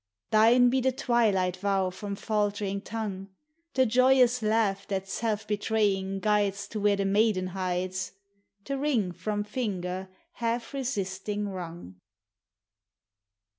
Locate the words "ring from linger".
8.79-10.09